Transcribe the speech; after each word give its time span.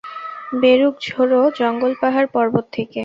বেরুক 0.61 0.95
ঝোড় 1.05 1.35
জঙ্গল 1.59 1.91
পাহাড় 2.01 2.29
পর্বত 2.35 2.65
থেকে। 2.71 2.99